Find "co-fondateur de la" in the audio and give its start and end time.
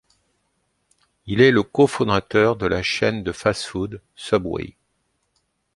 1.61-2.81